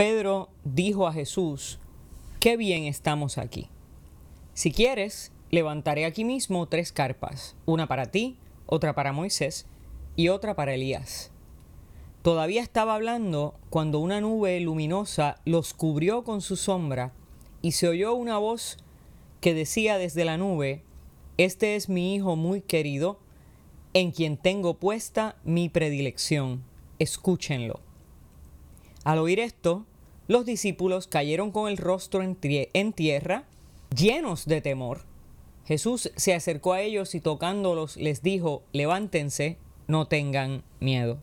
Pedro 0.00 0.48
dijo 0.64 1.06
a 1.06 1.12
Jesús, 1.12 1.78
qué 2.40 2.56
bien 2.56 2.84
estamos 2.84 3.36
aquí. 3.36 3.68
Si 4.54 4.72
quieres, 4.72 5.30
levantaré 5.50 6.06
aquí 6.06 6.24
mismo 6.24 6.66
tres 6.68 6.90
carpas, 6.90 7.54
una 7.66 7.86
para 7.86 8.06
ti, 8.06 8.38
otra 8.64 8.94
para 8.94 9.12
Moisés 9.12 9.66
y 10.16 10.28
otra 10.28 10.56
para 10.56 10.72
Elías. 10.72 11.32
Todavía 12.22 12.62
estaba 12.62 12.94
hablando 12.94 13.56
cuando 13.68 13.98
una 13.98 14.22
nube 14.22 14.58
luminosa 14.60 15.38
los 15.44 15.74
cubrió 15.74 16.24
con 16.24 16.40
su 16.40 16.56
sombra 16.56 17.12
y 17.60 17.72
se 17.72 17.86
oyó 17.86 18.14
una 18.14 18.38
voz 18.38 18.78
que 19.42 19.52
decía 19.52 19.98
desde 19.98 20.24
la 20.24 20.38
nube, 20.38 20.82
Este 21.36 21.76
es 21.76 21.90
mi 21.90 22.14
Hijo 22.14 22.36
muy 22.36 22.62
querido, 22.62 23.18
en 23.92 24.12
quien 24.12 24.38
tengo 24.38 24.78
puesta 24.78 25.36
mi 25.44 25.68
predilección. 25.68 26.64
Escúchenlo. 26.98 27.80
Al 29.04 29.18
oír 29.18 29.40
esto, 29.40 29.86
los 30.30 30.46
discípulos 30.46 31.08
cayeron 31.08 31.50
con 31.50 31.68
el 31.68 31.76
rostro 31.76 32.22
en, 32.22 32.36
tierra, 32.92 33.42
llenos 33.92 34.46
de 34.46 34.60
temor. 34.60 35.00
Jesús 35.66 36.12
se 36.14 36.34
acercó 36.34 36.72
a 36.72 36.82
ellos 36.82 37.16
y 37.16 37.20
tocándolos 37.20 37.96
les 37.96 38.22
dijo, 38.22 38.62
levántense, 38.70 39.58
no 39.88 40.06
tengan 40.06 40.62
miedo. 40.78 41.18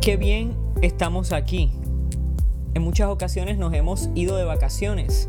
Qué 0.00 0.16
bien 0.16 0.56
estamos 0.80 1.32
aquí. 1.32 1.70
En 2.72 2.80
muchas 2.80 3.10
ocasiones 3.10 3.58
nos 3.58 3.74
hemos 3.74 4.08
ido 4.14 4.38
de 4.38 4.44
vacaciones 4.44 5.28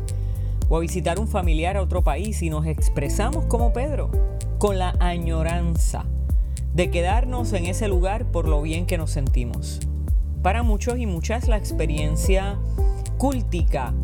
o 0.68 0.76
a 0.76 0.80
visitar 0.80 1.18
un 1.18 1.28
familiar 1.28 1.76
a 1.76 1.82
otro 1.82 2.02
país 2.02 2.42
y 2.42 2.50
nos 2.50 2.66
expresamos 2.66 3.46
como 3.46 3.72
Pedro, 3.72 4.10
con 4.58 4.78
la 4.78 4.94
añoranza 5.00 6.06
de 6.74 6.90
quedarnos 6.90 7.52
en 7.52 7.66
ese 7.66 7.88
lugar 7.88 8.30
por 8.30 8.48
lo 8.48 8.60
bien 8.62 8.86
que 8.86 8.98
nos 8.98 9.10
sentimos. 9.10 9.80
Para 10.42 10.62
muchos 10.62 10.98
y 10.98 11.06
muchas 11.06 11.48
la 11.48 11.56
experiencia 11.56 12.58
cúltica, 13.16 13.94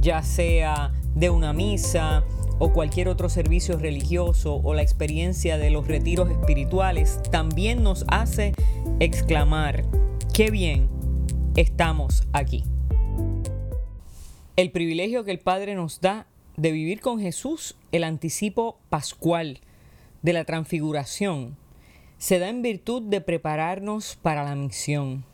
ya 0.00 0.22
sea 0.22 0.92
de 1.14 1.30
una 1.30 1.52
misa 1.52 2.24
o 2.58 2.72
cualquier 2.72 3.08
otro 3.08 3.28
servicio 3.28 3.78
religioso 3.78 4.60
o 4.62 4.74
la 4.74 4.82
experiencia 4.82 5.58
de 5.58 5.70
los 5.70 5.88
retiros 5.88 6.30
espirituales, 6.30 7.20
también 7.30 7.82
nos 7.82 8.04
hace 8.08 8.52
exclamar, 9.00 9.84
qué 10.32 10.50
bien 10.50 10.88
estamos 11.56 12.24
aquí. 12.32 12.64
El 14.58 14.72
privilegio 14.72 15.22
que 15.22 15.30
el 15.30 15.38
Padre 15.38 15.76
nos 15.76 16.00
da 16.00 16.26
de 16.56 16.72
vivir 16.72 17.00
con 17.00 17.20
Jesús, 17.20 17.76
el 17.92 18.02
anticipo 18.02 18.76
pascual 18.88 19.60
de 20.22 20.32
la 20.32 20.44
transfiguración, 20.44 21.56
se 22.18 22.40
da 22.40 22.48
en 22.48 22.60
virtud 22.60 23.02
de 23.02 23.20
prepararnos 23.20 24.18
para 24.20 24.42
la 24.42 24.56
misión. 24.56 25.24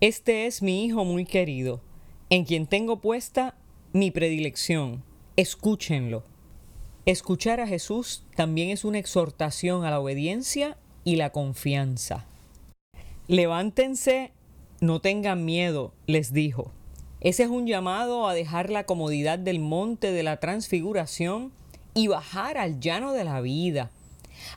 Este 0.00 0.46
es 0.46 0.62
mi 0.62 0.86
Hijo 0.86 1.04
muy 1.04 1.26
querido, 1.26 1.82
en 2.30 2.46
quien 2.46 2.66
tengo 2.66 3.02
puesta 3.02 3.54
mi 3.92 4.10
predilección. 4.10 5.02
Escúchenlo. 5.36 6.24
Escuchar 7.04 7.60
a 7.60 7.66
Jesús 7.66 8.24
también 8.34 8.70
es 8.70 8.86
una 8.86 8.98
exhortación 8.98 9.84
a 9.84 9.90
la 9.90 10.00
obediencia 10.00 10.78
y 11.04 11.16
la 11.16 11.32
confianza. 11.32 12.24
Levántense, 13.28 14.32
no 14.80 15.02
tengan 15.02 15.44
miedo, 15.44 15.92
les 16.06 16.32
dijo. 16.32 16.72
Ese 17.20 17.42
es 17.42 17.50
un 17.50 17.66
llamado 17.66 18.26
a 18.26 18.32
dejar 18.32 18.70
la 18.70 18.84
comodidad 18.84 19.38
del 19.38 19.60
monte 19.60 20.10
de 20.10 20.22
la 20.22 20.38
transfiguración 20.38 21.52
y 21.92 22.08
bajar 22.08 22.56
al 22.56 22.80
llano 22.80 23.12
de 23.12 23.24
la 23.24 23.42
vida, 23.42 23.90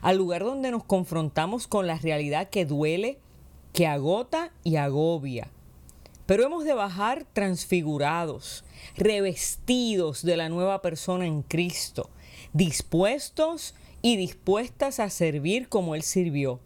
al 0.00 0.16
lugar 0.16 0.44
donde 0.44 0.70
nos 0.70 0.82
confrontamos 0.82 1.66
con 1.66 1.86
la 1.86 1.98
realidad 1.98 2.48
que 2.48 2.64
duele, 2.64 3.18
que 3.74 3.86
agota 3.86 4.50
y 4.62 4.76
agobia. 4.76 5.50
Pero 6.24 6.44
hemos 6.44 6.64
de 6.64 6.72
bajar 6.72 7.26
transfigurados, 7.34 8.64
revestidos 8.96 10.22
de 10.22 10.38
la 10.38 10.48
nueva 10.48 10.80
persona 10.80 11.26
en 11.26 11.42
Cristo, 11.42 12.08
dispuestos 12.54 13.74
y 14.00 14.16
dispuestas 14.16 15.00
a 15.00 15.10
servir 15.10 15.68
como 15.68 15.94
Él 15.94 16.02
sirvió. 16.02 16.60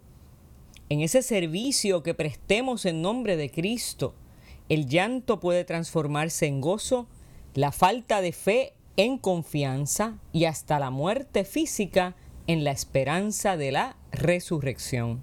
En 0.91 1.01
ese 1.01 1.23
servicio 1.23 2.05
que 2.05 2.15
prestemos 2.15 2.85
en 2.85 3.03
nombre 3.03 3.37
de 3.37 3.51
Cristo, 3.51 4.15
el 4.69 4.87
llanto 4.87 5.41
puede 5.41 5.65
transformarse 5.65 6.47
en 6.47 6.61
gozo, 6.61 7.07
la 7.55 7.73
falta 7.73 8.21
de 8.21 8.33
fe 8.33 8.73
en 8.97 9.17
confianza 9.17 10.19
y 10.33 10.45
hasta 10.45 10.79
la 10.79 10.91
muerte 10.91 11.45
física 11.45 12.17
en 12.47 12.65
la 12.65 12.71
esperanza 12.71 13.57
de 13.57 13.73
la 13.73 13.97
resurrección. 14.13 15.23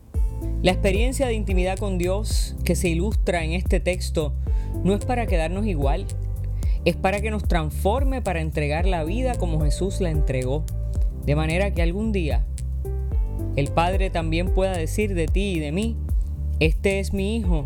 La 0.63 0.71
experiencia 0.71 1.27
de 1.27 1.33
intimidad 1.33 1.77
con 1.77 1.97
Dios 1.97 2.55
que 2.63 2.75
se 2.75 2.89
ilustra 2.89 3.43
en 3.43 3.51
este 3.51 3.79
texto 3.79 4.33
no 4.83 4.93
es 4.93 5.05
para 5.05 5.27
quedarnos 5.27 5.65
igual, 5.65 6.05
es 6.83 6.95
para 6.95 7.21
que 7.21 7.31
nos 7.31 7.47
transforme 7.47 8.21
para 8.21 8.41
entregar 8.41 8.85
la 8.85 9.03
vida 9.03 9.35
como 9.35 9.61
Jesús 9.61 10.01
la 10.01 10.09
entregó, 10.09 10.63
de 11.25 11.35
manera 11.35 11.71
que 11.73 11.81
algún 11.81 12.11
día 12.11 12.45
el 13.55 13.69
Padre 13.69 14.09
también 14.09 14.53
pueda 14.53 14.75
decir 14.75 15.13
de 15.13 15.27
ti 15.27 15.53
y 15.53 15.59
de 15.59 15.71
mí, 15.71 15.95
este 16.59 16.99
es 16.99 17.13
mi 17.13 17.37
Hijo 17.37 17.65